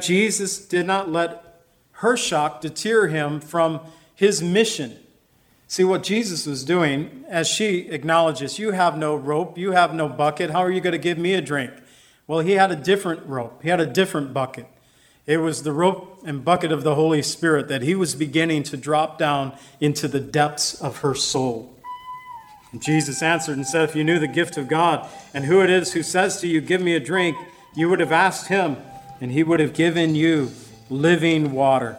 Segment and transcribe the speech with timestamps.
[0.00, 1.62] Jesus did not let
[1.92, 3.80] her shock deter him from
[4.14, 4.96] his mission.
[5.66, 10.08] See what Jesus was doing as she acknowledges, You have no rope, you have no
[10.08, 10.50] bucket.
[10.50, 11.72] How are you going to give me a drink?
[12.26, 14.66] Well, he had a different rope, he had a different bucket.
[15.26, 18.76] It was the rope and bucket of the Holy Spirit that he was beginning to
[18.76, 21.76] drop down into the depths of her soul.
[22.72, 25.70] And Jesus answered and said, If you knew the gift of God and who it
[25.70, 27.36] is who says to you, Give me a drink,
[27.74, 28.76] you would have asked him,
[29.20, 30.50] and he would have given you
[30.88, 31.98] living water.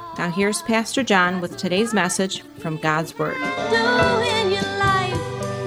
[0.17, 3.33] Now, here's Pastor John with today's message from God's Word.
[3.35, 5.17] do in your life.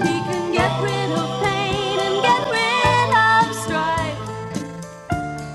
[0.02, 4.18] He can get rid of pain and get rid of strife.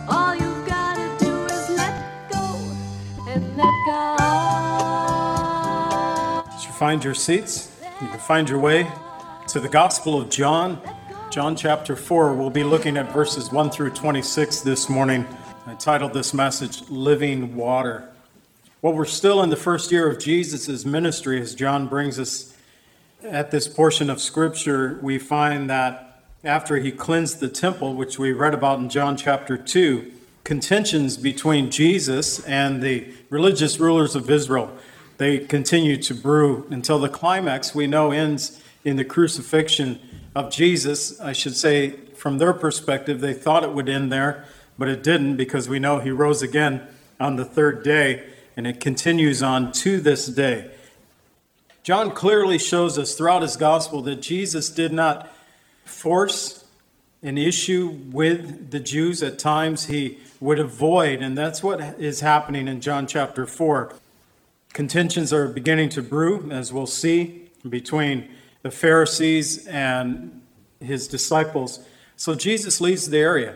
[0.09, 2.43] All you've gotta do is let go
[3.27, 4.19] and let God.
[6.55, 7.69] As you find your seats,
[8.01, 8.91] you can find your way
[9.49, 10.81] to the Gospel of John.
[11.29, 15.27] John chapter 4, we'll be looking at verses 1 through 26 this morning.
[15.67, 18.09] I titled this message, Living Water.
[18.81, 22.55] Well, we're still in the first year of Jesus' ministry as John brings us
[23.21, 24.97] at this portion of Scripture.
[25.01, 29.57] We find that after he cleansed the temple, which we read about in John chapter
[29.57, 30.09] 2,
[30.45, 34.71] contentions between Jesus and the religious rulers of Israel.
[35.17, 39.99] They continue to brew until the climax we know ends in the crucifixion
[40.33, 41.19] of Jesus.
[41.19, 44.45] I should say, from their perspective, they thought it would end there,
[44.77, 46.87] but it didn't because we know he rose again
[47.19, 48.25] on the third day,
[48.59, 50.69] and it continues on to this day.
[51.81, 55.33] John clearly shows us throughout his gospel that Jesus did not
[55.85, 56.65] force
[57.23, 59.23] an issue with the Jews.
[59.23, 63.95] At times he would avoid, and that's what is happening in John chapter 4.
[64.73, 68.27] Contentions are beginning to brew, as we'll see, between
[68.61, 70.41] the Pharisees and
[70.81, 71.79] his disciples.
[72.17, 73.55] So Jesus leaves the area.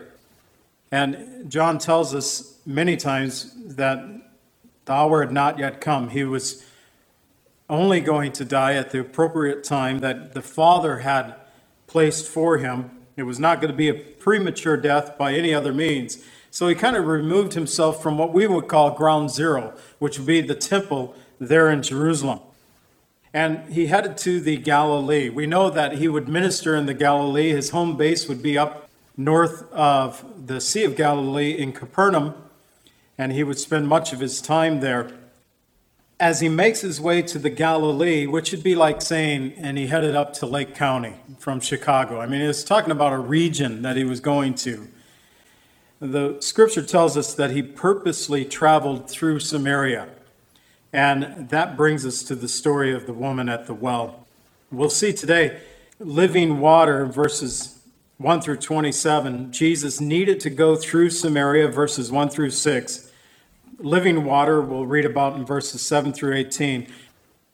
[0.90, 4.02] And John tells us many times that
[4.84, 6.10] the hour had not yet come.
[6.10, 6.64] He was
[7.68, 11.34] only going to die at the appropriate time that the Father had
[11.86, 12.90] placed for him.
[13.16, 16.22] It was not going to be a premature death by any other means.
[16.50, 20.26] So he kind of removed himself from what we would call ground zero, which would
[20.26, 22.40] be the temple there in Jerusalem.
[23.32, 25.28] And he headed to the Galilee.
[25.28, 27.50] We know that he would minister in the Galilee.
[27.50, 32.34] His home base would be up north of the Sea of Galilee in Capernaum,
[33.18, 35.10] and he would spend much of his time there.
[36.18, 39.88] As he makes his way to the Galilee, which would be like saying, and he
[39.88, 42.20] headed up to Lake County from Chicago.
[42.20, 44.88] I mean, it's talking about a region that he was going to.
[46.00, 50.08] The scripture tells us that he purposely traveled through Samaria.
[50.92, 54.26] And that brings us to the story of the woman at the well.
[54.70, 55.60] We'll see today
[55.98, 57.73] living water, verses
[58.18, 59.50] 1 through 27.
[59.50, 63.10] Jesus needed to go through Samaria, verses 1 through 6.
[63.78, 66.86] Living water, we'll read about in verses 7 through 18.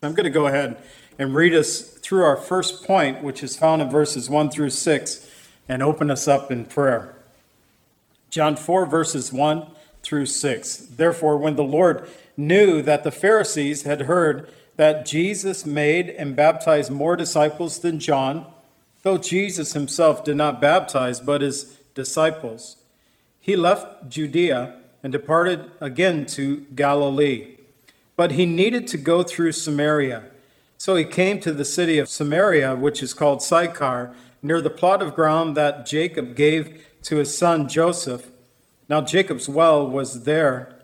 [0.02, 0.76] I'm going to go ahead
[1.18, 5.30] and read us through our first point, which is found in verses 1 through 6,
[5.66, 7.14] and open us up in prayer.
[8.28, 9.66] John 4, verses 1
[10.02, 10.76] through 6.
[10.76, 12.06] Therefore, when the Lord
[12.36, 18.44] knew that the Pharisees had heard that Jesus made and baptized more disciples than John,
[19.02, 22.76] though Jesus himself did not baptize but his disciples,
[23.40, 27.56] he left Judea and departed again to Galilee.
[28.16, 30.24] But he needed to go through Samaria.
[30.76, 35.02] So he came to the city of Samaria, which is called Sychar, near the plot
[35.02, 38.30] of ground that Jacob gave to his son Joseph.
[38.88, 40.74] Now Jacob's well was there.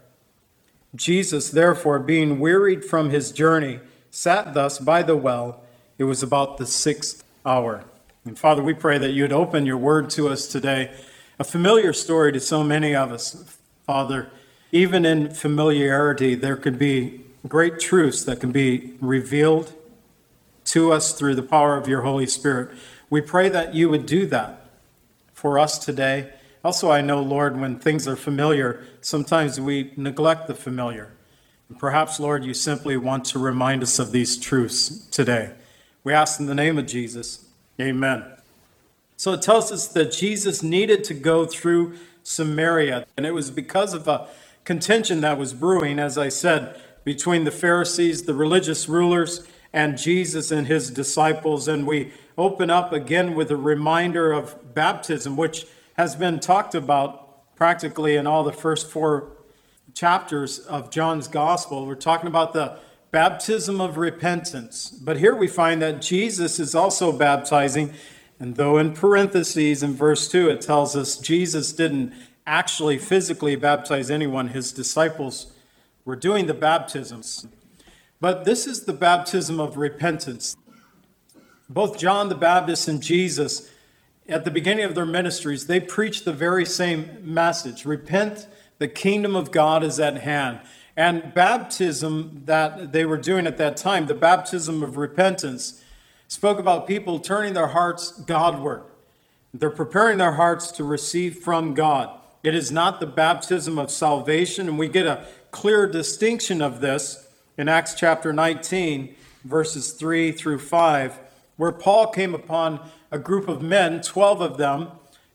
[0.95, 3.81] Jesus, therefore, being wearied from his journey,
[4.11, 5.63] sat thus by the well.
[5.99, 7.85] It was about the sixth hour.
[8.27, 10.93] And Father, we pray that you'd open your word to us today,
[11.39, 13.57] a familiar story to so many of us.
[13.87, 14.33] Father,
[14.73, 19.73] even in familiarity, there could be great truths that can be revealed
[20.65, 22.77] to us through the power of your Holy Spirit.
[23.09, 24.71] We pray that you would do that
[25.33, 26.33] for us today.
[26.65, 31.13] Also, I know, Lord, when things are familiar, sometimes we neglect the familiar.
[31.79, 35.53] Perhaps, Lord, you simply want to remind us of these truths today.
[36.03, 37.46] We ask in the name of Jesus.
[37.81, 38.25] Amen.
[39.17, 43.95] So it tells us that Jesus needed to go through Samaria, and it was because
[43.95, 44.29] of a
[44.65, 50.51] contention that was brewing, as I said, between the Pharisees, the religious rulers, and Jesus
[50.51, 51.69] and his disciples.
[51.69, 57.55] And we open up again with a reminder of baptism, which has been talked about
[57.57, 59.31] practically in all the first four
[59.95, 61.87] chapters of John's gospel.
[61.87, 62.79] We're talking about the
[63.11, 64.91] baptism of repentance.
[64.91, 67.93] But here we find that Jesus is also baptizing.
[68.39, 72.13] And though in parentheses in verse 2 it tells us Jesus didn't
[72.47, 75.53] actually physically baptize anyone, his disciples
[76.05, 77.47] were doing the baptisms.
[78.21, 80.57] But this is the baptism of repentance.
[81.69, 83.71] Both John the Baptist and Jesus,
[84.29, 88.47] at the beginning of their ministries, they preached the very same message repent,
[88.79, 90.61] the kingdom of God is at hand.
[90.97, 95.83] And baptism that they were doing at that time, the baptism of repentance,
[96.27, 98.83] spoke about people turning their hearts Godward.
[99.53, 102.11] They're preparing their hearts to receive from God.
[102.43, 107.29] It is not the baptism of salvation, and we get a clear distinction of this
[107.59, 109.15] in Acts chapter 19,
[109.45, 111.19] verses 3 through 5,
[111.57, 114.89] where Paul came upon a group of men, 12 of them,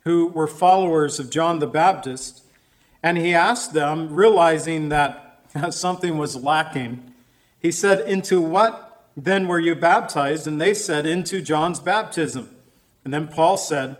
[0.03, 2.43] who were followers of John the Baptist,
[3.03, 5.30] and he asked them, realizing that
[5.69, 7.13] something was lacking,
[7.59, 10.47] he said, Into what then were you baptized?
[10.47, 12.55] And they said, Into John's baptism.
[13.03, 13.97] And then Paul said,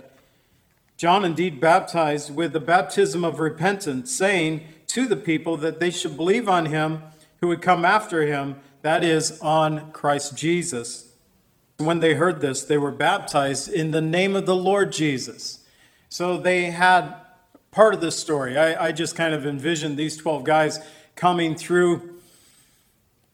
[0.98, 6.16] John indeed baptized with the baptism of repentance, saying to the people that they should
[6.16, 7.02] believe on him
[7.40, 11.12] who would come after him, that is, on Christ Jesus.
[11.78, 15.66] When they heard this, they were baptized in the name of the Lord Jesus.
[16.10, 17.16] So they had
[17.72, 18.58] part of this story.
[18.58, 20.80] I, I just kind of envisioned these 12 guys
[21.16, 22.20] coming through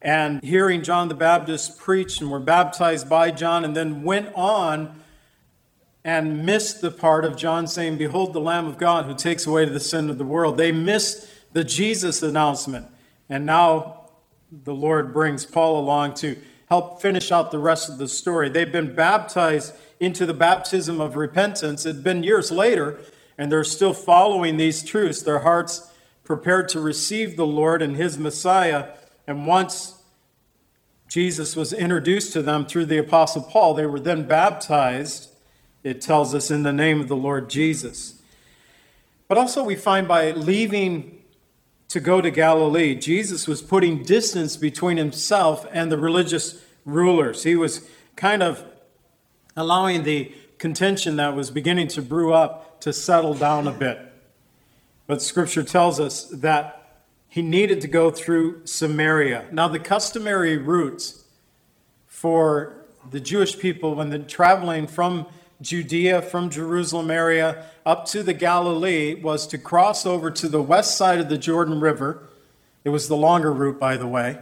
[0.01, 5.01] and hearing John the Baptist preach and were baptized by John and then went on
[6.03, 9.65] and missed the part of John saying, Behold the Lamb of God who takes away
[9.65, 10.57] the sin of the world.
[10.57, 12.87] They missed the Jesus announcement.
[13.29, 14.09] And now
[14.51, 16.37] the Lord brings Paul along to
[16.69, 18.49] help finish out the rest of the story.
[18.49, 21.85] They've been baptized into the baptism of repentance.
[21.85, 22.99] It's been years later,
[23.37, 25.21] and they're still following these truths.
[25.21, 25.91] Their hearts
[26.27, 28.89] prepared to receive the Lord and his Messiah.
[29.25, 30.03] And once
[31.07, 35.29] Jesus was introduced to them through the Apostle Paul, they were then baptized,
[35.85, 38.21] it tells us, in the name of the Lord Jesus.
[39.29, 41.21] But also, we find by leaving
[41.87, 47.43] to go to Galilee, Jesus was putting distance between himself and the religious rulers.
[47.43, 47.87] He was
[48.17, 48.65] kind of
[49.55, 54.06] allowing the contention that was beginning to brew up to settle down a bit.
[55.07, 59.45] But scripture tells us that he needed to go through Samaria.
[59.51, 61.23] Now, the customary routes
[62.05, 65.27] for the Jewish people when they're traveling from
[65.61, 70.97] Judea, from Jerusalem area up to the Galilee was to cross over to the west
[70.97, 72.27] side of the Jordan River.
[72.83, 74.39] It was the longer route, by the way.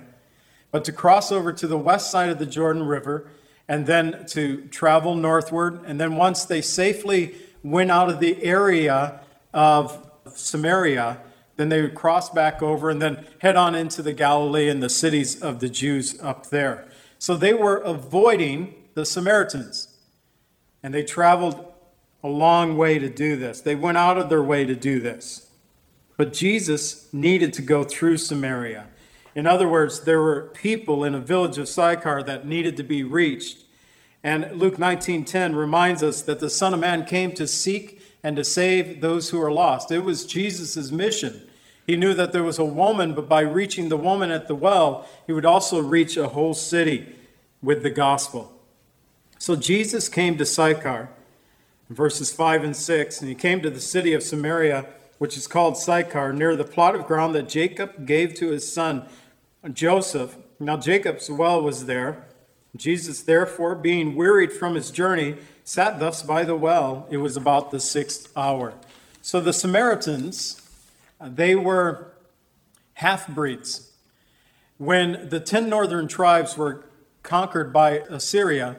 [0.72, 3.30] But to cross over to the west side of the Jordan River
[3.68, 5.82] and then to travel northward.
[5.86, 9.22] And then once they safely went out of the area
[9.54, 11.20] of Samaria,
[11.56, 14.90] then they would cross back over and then head on into the Galilee and the
[14.90, 16.88] cities of the Jews up there.
[17.18, 19.90] So they were avoiding the Samaritans.
[20.84, 21.74] And they traveled
[22.24, 23.62] a long way to do this.
[23.62, 25.50] They went out of their way to do this.
[26.18, 28.88] But Jesus needed to go through Samaria.
[29.34, 33.04] In other words, there were people in a village of Sychar that needed to be
[33.04, 33.64] reached.
[34.24, 38.44] And Luke 19:10 reminds us that the Son of Man came to seek and to
[38.44, 39.92] save those who are lost.
[39.92, 41.48] It was Jesus' mission.
[41.86, 45.08] He knew that there was a woman, but by reaching the woman at the well,
[45.28, 47.16] he would also reach a whole city
[47.62, 48.52] with the gospel.
[49.38, 51.10] So Jesus came to Sychar
[51.90, 53.20] verses 5 and 6.
[53.20, 54.86] And he came to the city of Samaria,
[55.18, 59.08] which is called Sychar, near the plot of ground that Jacob gave to his son
[59.72, 60.38] Joseph.
[60.60, 62.26] Now Jacob's well was there.
[62.76, 67.08] Jesus, therefore, being wearied from his journey, sat thus by the well.
[67.10, 68.76] It was about the sixth hour.
[69.22, 70.62] So the Samaritans,
[71.20, 72.14] uh, they were
[72.94, 73.92] half breeds.
[74.78, 76.86] When the ten northern tribes were
[77.24, 78.78] conquered by Assyria,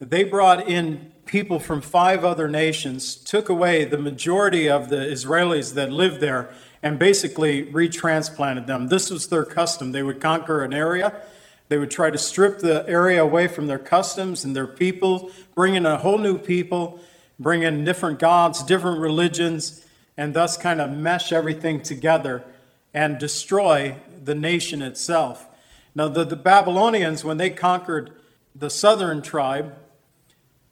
[0.00, 5.74] They brought in people from five other nations, took away the majority of the Israelis
[5.74, 6.50] that lived there,
[6.82, 8.88] and basically retransplanted them.
[8.88, 9.90] This was their custom.
[9.90, 11.20] They would conquer an area,
[11.68, 15.74] they would try to strip the area away from their customs and their people, bring
[15.74, 17.00] in a whole new people,
[17.38, 19.84] bring in different gods, different religions,
[20.16, 22.44] and thus kind of mesh everything together
[22.92, 25.46] and destroy the nation itself.
[25.94, 28.12] Now, the, the Babylonians, when they conquered
[28.54, 29.74] the southern tribe,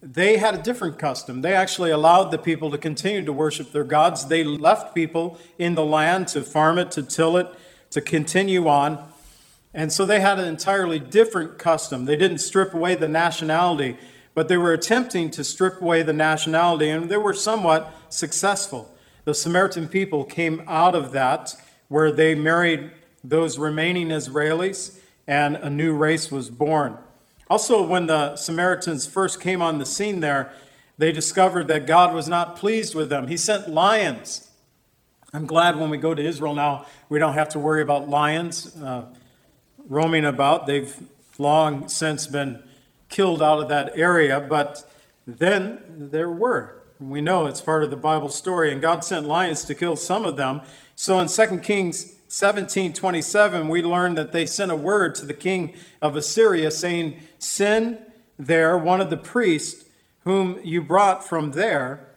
[0.03, 1.43] they had a different custom.
[1.43, 4.27] They actually allowed the people to continue to worship their gods.
[4.27, 7.49] They left people in the land to farm it, to till it,
[7.91, 9.13] to continue on.
[9.77, 12.07] And so they had an entirely different custom.
[12.07, 13.99] They didn't strip away the nationality,
[14.35, 18.91] but they were attempting to strip away the nationality, and they were somewhat successful.
[19.27, 21.55] The Samaritan people came out of that,
[21.89, 22.91] where they married
[23.23, 26.97] those remaining Israelis, and a new race was born.
[27.51, 30.53] Also, when the Samaritans first came on the scene there,
[30.97, 33.27] they discovered that God was not pleased with them.
[33.27, 34.51] He sent lions.
[35.35, 38.75] I'm glad when we go to Israel now, we don't have to worry about lions
[38.83, 39.05] uh,
[39.89, 40.67] roaming about.
[40.67, 40.95] They've
[41.39, 42.63] long since been
[43.09, 44.91] killed out of that area, but
[45.27, 46.83] then there were.
[46.99, 50.25] We know it's part of the Bible story, and God sent lions to kill some
[50.25, 50.63] of them.
[50.95, 55.75] So in 2 Kings 1727, we learn that they sent a word to the king
[56.01, 57.99] of Assyria saying, Send
[58.39, 59.85] there one of the priests
[60.25, 62.09] whom you brought from there.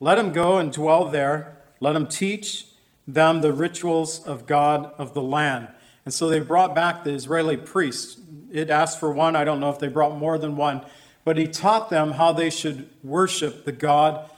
[0.00, 1.58] Let him go and dwell there.
[1.80, 2.66] Let him teach
[3.06, 5.68] them the rituals of God of the land.
[6.08, 8.18] And so they brought back the Israeli priests.
[8.50, 9.36] It asked for one.
[9.36, 10.80] I don't know if they brought more than one.
[11.22, 14.30] But he taught them how they should worship the God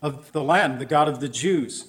[0.00, 1.88] of the land, the God of the Jews.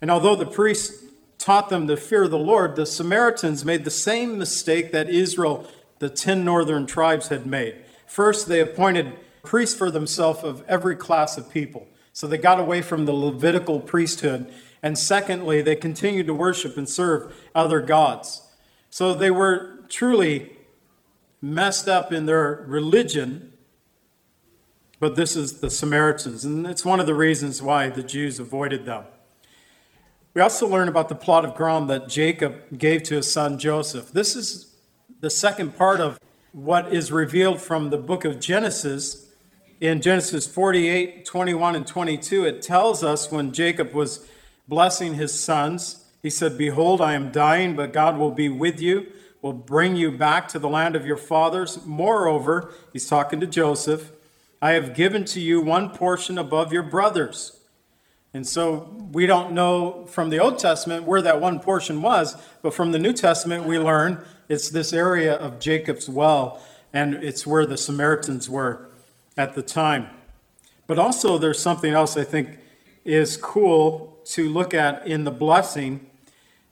[0.00, 1.06] And although the priests
[1.38, 5.68] taught them to fear the Lord, the Samaritans made the same mistake that Israel,
[5.98, 7.84] the 10 northern tribes, had made.
[8.06, 11.88] First, they appointed priests for themselves of every class of people.
[12.12, 14.52] So they got away from the Levitical priesthood.
[14.82, 18.42] And secondly, they continued to worship and serve other gods.
[18.88, 20.56] So they were truly
[21.42, 23.52] messed up in their religion.
[24.98, 26.44] But this is the Samaritans.
[26.44, 29.04] And it's one of the reasons why the Jews avoided them.
[30.32, 34.12] We also learn about the plot of ground that Jacob gave to his son Joseph.
[34.12, 34.76] This is
[35.20, 36.18] the second part of
[36.52, 39.26] what is revealed from the book of Genesis.
[39.80, 44.28] In Genesis 48, 21, and 22, it tells us when Jacob was
[44.70, 49.12] blessing his sons, he said, Behold, I am dying, but God will be with you,
[49.42, 51.84] will bring you back to the land of your fathers.
[51.84, 54.12] Moreover, he's talking to Joseph,
[54.62, 57.58] I have given to you one portion above your brothers.
[58.32, 62.72] And so we don't know from the Old Testament where that one portion was, but
[62.72, 66.60] from the New Testament we learn it's this area of Jacob's well,
[66.92, 68.90] and it's where the Samaritans were
[69.36, 70.08] at the time.
[70.86, 72.58] But also, there's something else I think
[73.04, 76.06] is cool to look at in the blessing.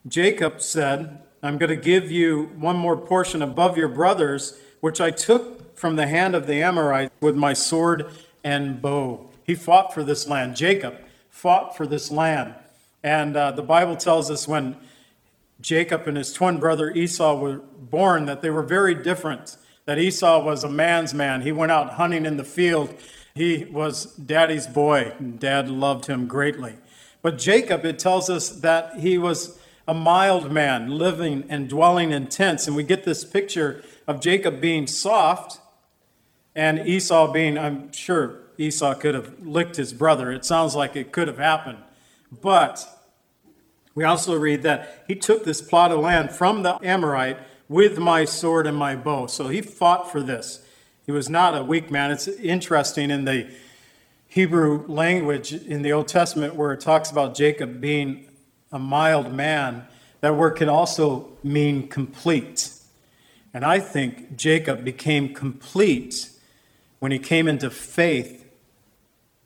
[0.06, 5.10] Jacob said, I'm going to give you one more portion above your brothers, which I
[5.10, 8.10] took from the hand of the Amorite with my sword
[8.42, 9.30] and bow.
[9.44, 10.56] He fought for this land.
[10.56, 10.96] Jacob
[11.30, 12.54] fought for this land.
[13.02, 14.76] And uh, the Bible tells us when
[15.60, 19.56] Jacob and his twin brother Esau were born that they were very different.
[19.86, 21.42] That Esau was a man's man.
[21.42, 22.94] He went out hunting in the field.
[23.34, 25.14] He was daddy's boy.
[25.38, 26.74] Dad loved him greatly.
[27.22, 32.26] But Jacob, it tells us that he was a mild man, living and dwelling in
[32.26, 32.66] tents.
[32.66, 35.60] And we get this picture of Jacob being soft
[36.54, 40.32] and Esau being, I'm sure, Esau could have licked his brother.
[40.32, 41.78] It sounds like it could have happened.
[42.30, 42.84] But
[43.94, 48.24] we also read that he took this plot of land from the Amorite with my
[48.24, 49.26] sword and my bow.
[49.26, 50.62] So he fought for this.
[51.06, 52.10] He was not a weak man.
[52.10, 53.50] It's interesting in the
[54.28, 58.28] Hebrew language in the Old Testament where it talks about Jacob being
[58.70, 59.86] a mild man,
[60.20, 62.70] that word can also mean complete.
[63.54, 66.30] And I think Jacob became complete
[66.98, 68.44] when he came into faith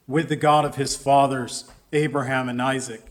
[0.09, 3.05] with the God of his fathers, Abraham and Isaac.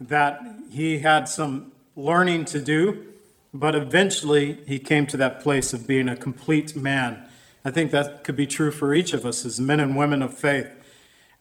[0.00, 0.40] That
[0.70, 3.06] he had some learning to do,
[3.52, 7.22] but eventually he came to that place of being a complete man.
[7.64, 10.36] I think that could be true for each of us as men and women of
[10.36, 10.68] faith.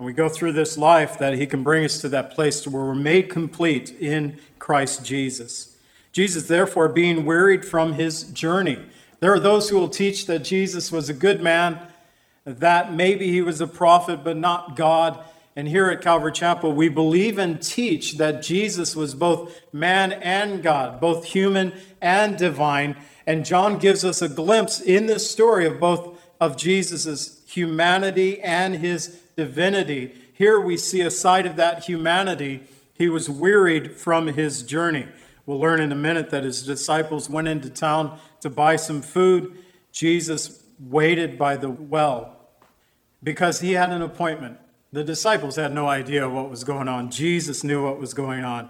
[0.01, 2.85] And we go through this life that he can bring us to that place where
[2.85, 5.77] we're made complete in Christ Jesus.
[6.11, 8.79] Jesus, therefore, being wearied from his journey.
[9.19, 11.79] There are those who will teach that Jesus was a good man
[12.45, 15.23] that maybe he was a prophet, but not God.
[15.55, 20.63] And here at Calvary Chapel, we believe and teach that Jesus was both man and
[20.63, 22.95] God, both human and divine.
[23.27, 28.73] And John gives us a glimpse in this story of both of Jesus' humanity and
[28.73, 30.13] his divinity.
[30.33, 32.61] Here we see a side of that humanity.
[32.93, 35.07] He was wearied from his journey.
[35.47, 39.57] We'll learn in a minute that his disciples went into town to buy some food.
[39.91, 42.37] Jesus waited by the well
[43.23, 44.59] because he had an appointment.
[44.93, 47.09] The disciples had no idea what was going on.
[47.09, 48.69] Jesus knew what was going on.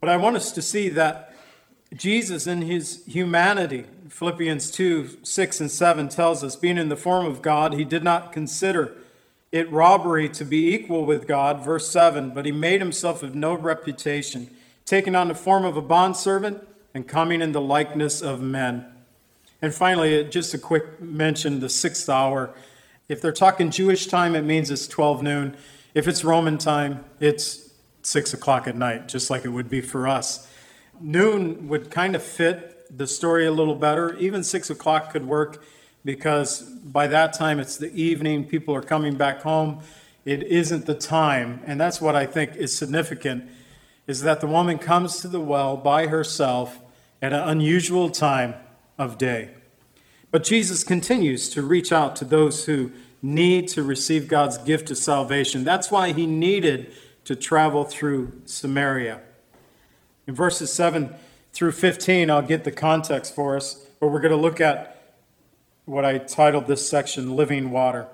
[0.00, 1.34] But I want us to see that
[1.96, 7.24] Jesus, in his humanity, Philippians 2 6 and 7 tells us, being in the form
[7.24, 8.92] of God, he did not consider
[9.50, 13.54] it robbery to be equal with God, verse 7, but he made himself of no
[13.54, 14.50] reputation,
[14.84, 18.84] taking on the form of a bondservant and coming in the likeness of men.
[19.62, 22.54] And finally, uh, just a quick mention the sixth hour.
[23.08, 25.56] If they're talking Jewish time, it means it's 12 noon.
[25.94, 27.70] If it's Roman time, it's
[28.02, 30.48] six o'clock at night, just like it would be for us.
[31.00, 34.16] Noon would kind of fit the story a little better.
[34.16, 35.64] Even six o'clock could work
[36.04, 39.80] because by that time it's the evening, people are coming back home.
[40.24, 41.60] It isn't the time.
[41.66, 43.48] And that's what I think is significant
[44.06, 46.80] is that the woman comes to the well by herself
[47.20, 48.54] at an unusual time
[48.98, 49.50] of day.
[50.30, 52.90] But Jesus continues to reach out to those who
[53.22, 55.62] need to receive God's gift of salvation.
[55.62, 56.92] That's why he needed
[57.24, 59.20] to travel through Samaria.
[60.26, 61.14] In verses 7
[61.52, 65.02] through 15, I'll get the context for us, but we're going to look at
[65.84, 68.08] what I titled this section Living Water.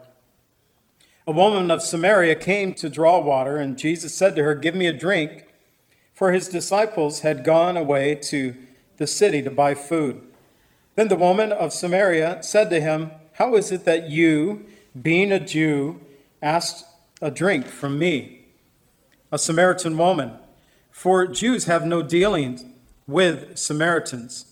[1.27, 4.87] A woman of Samaria came to draw water, and Jesus said to her, Give me
[4.87, 5.47] a drink,
[6.15, 8.57] for his disciples had gone away to
[8.97, 10.21] the city to buy food.
[10.97, 14.67] Then the woman of Samaria said to him, How is it that you,
[15.01, 16.01] being a Jew,
[16.43, 16.87] asked
[17.23, 18.47] a drink from me,
[19.31, 20.33] a Samaritan woman?
[20.91, 22.65] For Jews have no dealings
[23.09, 24.45] with Samaritans.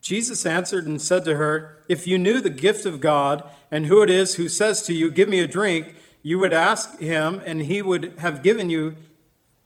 [0.00, 4.02] Jesus answered and said to her, If you knew the gift of God and who
[4.02, 7.62] it is who says to you, Give me a drink, you would ask him, and
[7.62, 8.96] he would have given you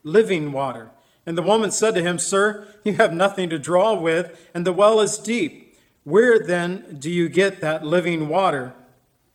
[0.03, 0.91] living water.
[1.25, 4.73] And the woman said to him, Sir, you have nothing to draw with, and the
[4.73, 5.79] well is deep.
[6.03, 8.75] Where then do you get that living water?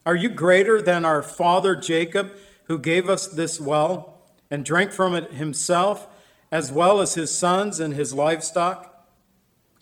[0.06, 2.32] Are you greater than our father Jacob,
[2.66, 6.08] who gave us this well and drank from it himself,
[6.52, 9.08] as well as his sons and his livestock?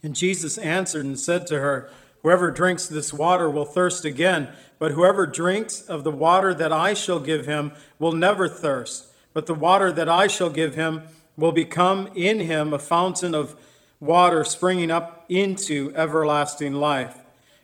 [0.03, 1.89] And Jesus answered and said to her,
[2.23, 4.49] Whoever drinks this water will thirst again,
[4.79, 9.07] but whoever drinks of the water that I shall give him will never thirst.
[9.33, 11.03] But the water that I shall give him
[11.35, 13.55] will become in him a fountain of
[13.99, 17.17] water springing up into everlasting life.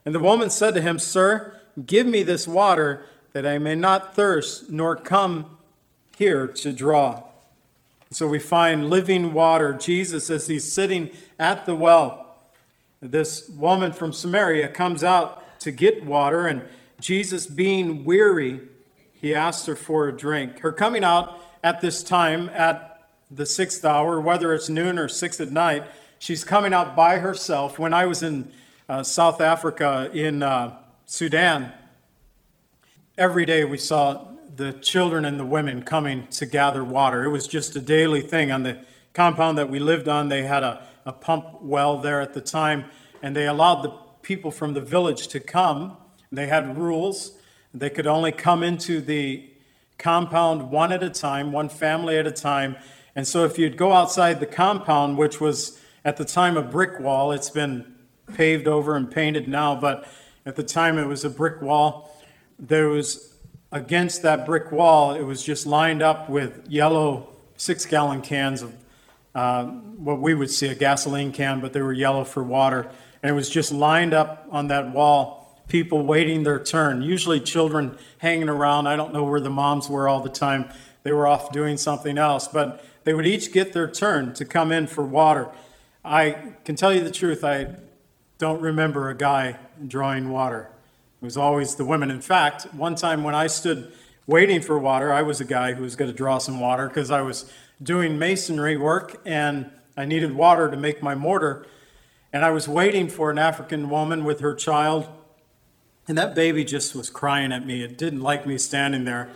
[0.06, 4.16] And the woman said to him, Sir, give me this water that I may not
[4.16, 5.58] thirst nor come
[6.16, 7.24] here to draw.
[8.14, 9.74] So we find living water.
[9.74, 12.38] Jesus, as he's sitting at the well,
[13.02, 16.62] this woman from Samaria comes out to get water, and
[17.00, 18.62] Jesus, being weary,
[19.14, 20.60] he asks her for a drink.
[20.60, 25.40] Her coming out at this time, at the sixth hour, whether it's noon or six
[25.42, 25.84] at night,
[26.20, 27.80] she's coming out by herself.
[27.80, 28.52] When I was in
[28.88, 31.72] uh, South Africa, in uh, Sudan,
[33.18, 37.24] every day we saw the children and the women coming to gather water.
[37.24, 38.52] It was just a daily thing.
[38.52, 38.80] On the
[39.14, 42.86] compound that we lived on, they had a, a pump well there at the time,
[43.22, 43.90] and they allowed the
[44.22, 45.98] people from the village to come.
[46.32, 47.34] They had rules.
[47.74, 49.50] They could only come into the
[49.98, 52.76] compound one at a time, one family at a time.
[53.16, 57.00] And so if you'd go outside the compound, which was at the time a brick
[57.00, 57.94] wall, it's been
[58.34, 60.08] paved over and painted now, but
[60.46, 62.16] at the time it was a brick wall.
[62.60, 63.33] There was
[63.74, 68.74] against that brick wall, it was just lined up with yellow six gallon cans of
[69.36, 72.90] uh, what we would see a gasoline can, but they were yellow for water.
[73.24, 77.98] And it was just lined up on that wall, people waiting their turn, usually children
[78.20, 78.86] hanging around.
[78.86, 80.70] I don't know where the moms were all the time.
[81.02, 84.72] They were off doing something else, but they would each get their turn to come
[84.72, 85.50] in for water.
[86.06, 87.76] I can tell you the truth, I
[88.38, 89.58] don't remember a guy
[89.88, 90.70] drawing water.
[91.24, 92.12] It was always the women.
[92.12, 93.94] In fact, one time when I stood
[94.28, 97.12] waiting for water, I was a guy who was going to draw some water because
[97.12, 97.50] I was
[97.82, 101.66] doing masonry work and I needed water to make my mortar.
[102.34, 105.08] And I was waiting for an African woman with her child,
[106.10, 107.86] and that baby just was crying at me.
[107.86, 109.30] It didn't like me standing there.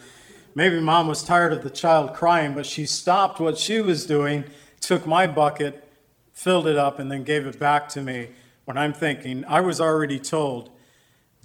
[0.56, 4.44] Maybe mom was tired of the child crying, but she stopped what she was doing,
[4.82, 5.88] took my bucket,
[6.34, 8.32] filled it up, and then gave it back to me.
[8.66, 10.72] When I'm thinking, I was already told,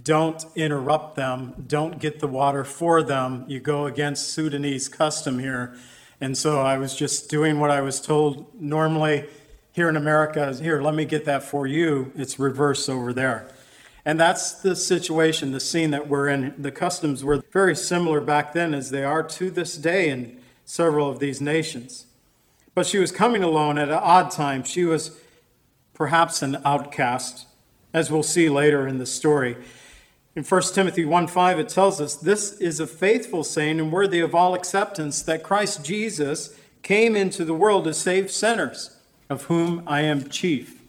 [0.02, 3.44] don't interrupt them, don't get the water for them.
[3.48, 5.76] You go against Sudanese custom here.
[6.20, 9.26] And so I was just doing what I was told normally
[9.72, 12.12] here in America, here, let me get that for you.
[12.14, 13.48] It's reverse over there.
[14.04, 16.54] And that's the situation, the scene that we're in.
[16.58, 21.08] The customs were very similar back then as they are to this day in several
[21.08, 22.06] of these nations.
[22.74, 24.64] But she was coming alone at an odd time.
[24.64, 25.18] She was
[25.94, 27.46] perhaps an outcast,
[27.94, 29.56] as we'll see later in the story.
[30.34, 34.20] In 1 Timothy 1 5, it tells us, This is a faithful saying and worthy
[34.20, 38.96] of all acceptance that Christ Jesus came into the world to save sinners,
[39.28, 40.82] of whom I am chief.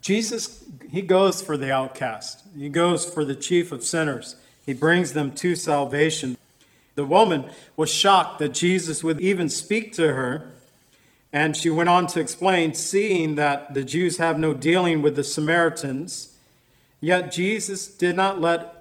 [0.00, 4.36] Jesus, he goes for the outcast, he goes for the chief of sinners.
[4.64, 6.36] He brings them to salvation.
[6.96, 10.50] The woman was shocked that Jesus would even speak to her.
[11.32, 15.22] And she went on to explain, seeing that the Jews have no dealing with the
[15.22, 16.34] Samaritans,
[17.00, 18.75] yet Jesus did not let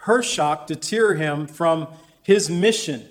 [0.00, 1.88] her shock deter him from
[2.22, 3.08] his mission.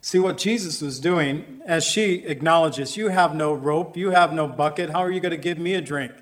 [0.00, 4.46] See what Jesus was doing as she acknowledges, You have no rope, you have no
[4.46, 6.12] bucket, how are you going to give me a drink?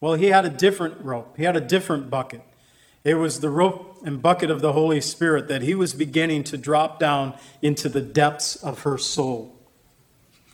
[0.00, 2.42] Well, he had a different rope, he had a different bucket.
[3.04, 6.58] It was the rope and bucket of the Holy Spirit that he was beginning to
[6.58, 9.54] drop down into the depths of her soul.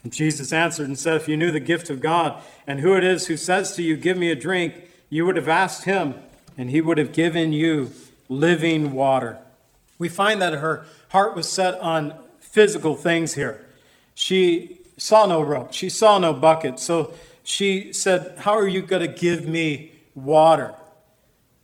[0.05, 3.05] And Jesus answered and said, If you knew the gift of God and who it
[3.05, 4.75] is who says to you, Give me a drink,
[5.09, 6.15] you would have asked him,
[6.59, 7.91] and he would have given you
[8.29, 9.39] living water.
[9.99, 13.65] We find that her heart was set on physical things here.
[14.15, 16.79] She saw no rope, she saw no bucket.
[16.79, 20.75] So she said, How are you going to give me water?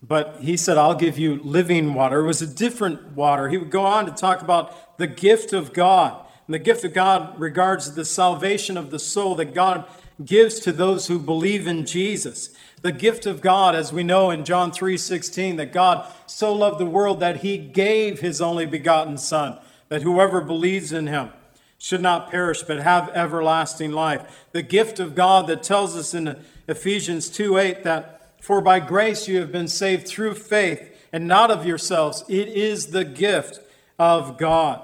[0.03, 2.21] But he said, I'll give you living water.
[2.21, 3.49] It was a different water.
[3.49, 6.25] He would go on to talk about the gift of God.
[6.47, 9.85] And the gift of God regards the salvation of the soul that God
[10.25, 12.51] gives to those who believe in Jesus.
[12.83, 16.87] The gift of God, as we know in John 3:16, that God so loved the
[16.87, 21.31] world that he gave his only begotten Son, that whoever believes in him
[21.79, 24.47] should not perish but have everlasting life.
[24.53, 29.39] The gift of God that tells us in Ephesians 2:8 that for by grace you
[29.41, 32.25] have been saved through faith, and not of yourselves.
[32.29, 33.61] It is the gift
[33.99, 34.81] of God.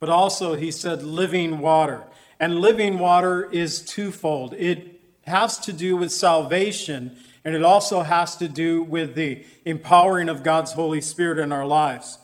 [0.00, 2.04] But also, he said, living water.
[2.40, 8.36] And living water is twofold it has to do with salvation, and it also has
[8.36, 12.18] to do with the empowering of God's Holy Spirit in our lives.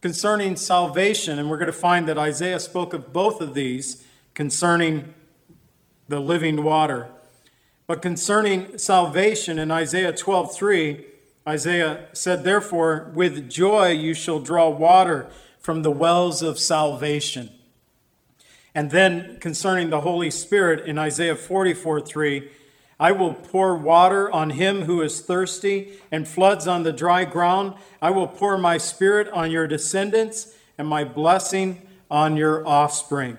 [0.00, 4.04] Concerning salvation, and we're going to find that Isaiah spoke of both of these
[4.34, 5.14] concerning
[6.08, 7.08] the living water.
[7.86, 11.04] But concerning salvation in Isaiah 12:3,
[11.46, 15.28] Isaiah said, Therefore, with joy you shall draw water
[15.58, 17.50] from the wells of salvation.
[18.74, 22.48] And then concerning the Holy Spirit in Isaiah 44:3,
[23.00, 27.74] I will pour water on him who is thirsty and floods on the dry ground.
[28.02, 33.38] I will pour my spirit on your descendants and my blessing on your offspring.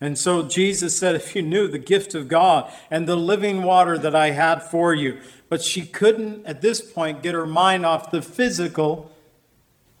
[0.00, 3.98] And so Jesus said, If you knew the gift of God and the living water
[3.98, 5.20] that I had for you.
[5.48, 9.12] But she couldn't, at this point, get her mind off the physical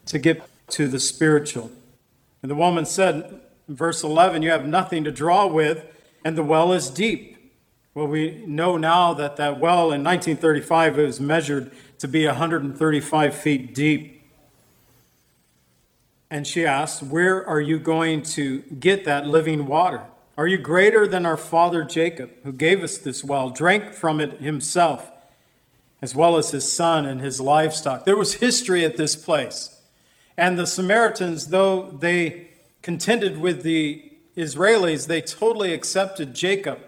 [0.06, 1.70] to get to the spiritual.
[2.42, 5.84] And the woman said, verse 11, You have nothing to draw with,
[6.24, 7.36] and the well is deep.
[7.94, 13.74] Well, we know now that that well in 1935 was measured to be 135 feet
[13.74, 14.22] deep.
[16.30, 20.02] And she asked, Where are you going to get that living water?
[20.36, 24.40] Are you greater than our father Jacob, who gave us this well, drank from it
[24.40, 25.10] himself,
[26.02, 28.04] as well as his son and his livestock?
[28.04, 29.80] There was history at this place.
[30.36, 32.48] And the Samaritans, though they
[32.86, 34.00] contended with the
[34.36, 36.78] Israelis, they totally accepted Jacob.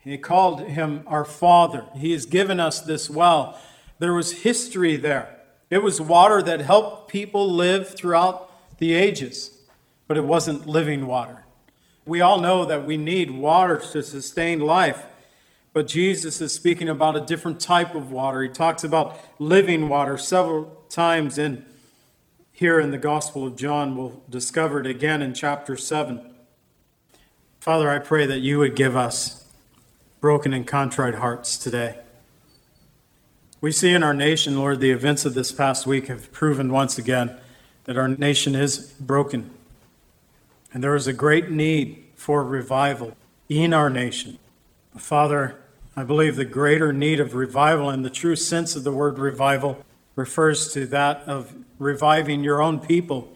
[0.00, 1.84] He called him our father.
[1.94, 3.56] He has given us this well.
[4.00, 5.38] There was history there.
[5.70, 9.56] It was water that helped people live throughout the ages,
[10.08, 11.44] but it wasn't living water.
[12.04, 15.06] We all know that we need water to sustain life,
[15.72, 18.42] but Jesus is speaking about a different type of water.
[18.42, 21.64] He talks about living water several times in
[22.52, 23.96] here in the Gospel of John.
[23.96, 26.20] We'll discover it again in chapter 7.
[27.60, 29.46] Father, I pray that you would give us
[30.20, 31.98] broken and contrite hearts today.
[33.60, 36.98] We see in our nation, Lord, the events of this past week have proven once
[36.98, 37.38] again
[37.84, 39.50] that our nation is broken.
[40.72, 43.16] And there is a great need for revival
[43.48, 44.38] in our nation.
[44.96, 45.58] Father,
[45.96, 49.84] I believe the greater need of revival, in the true sense of the word revival,
[50.16, 53.34] refers to that of reviving your own people,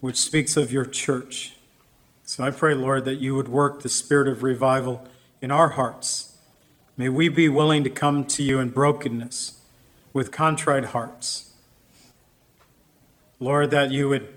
[0.00, 1.54] which speaks of your church.
[2.24, 5.06] So I pray, Lord, that you would work the spirit of revival
[5.40, 6.36] in our hearts.
[6.96, 9.60] May we be willing to come to you in brokenness
[10.12, 11.50] with contrite hearts
[13.42, 14.28] Lord, that you would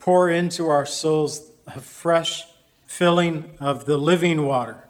[0.00, 2.44] pour into our souls a fresh
[2.86, 4.84] filling of the living water.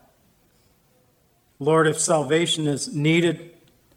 [1.58, 3.50] Lord, if salvation is needed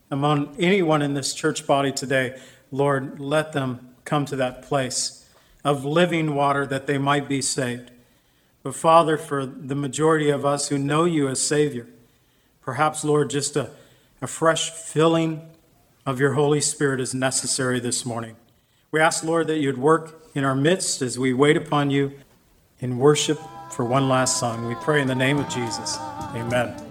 [0.09, 2.37] among anyone in this church body today,
[2.71, 5.29] Lord, let them come to that place
[5.63, 7.91] of living water that they might be saved.
[8.63, 11.87] But Father, for the majority of us who know you as Savior,
[12.61, 13.71] perhaps, Lord, just a,
[14.21, 15.41] a fresh filling
[16.05, 18.35] of your Holy Spirit is necessary this morning.
[18.91, 22.13] We ask, Lord, that you'd work in our midst as we wait upon you
[22.79, 23.39] in worship
[23.71, 24.67] for one last song.
[24.67, 25.97] We pray in the name of Jesus.
[26.35, 26.90] Amen.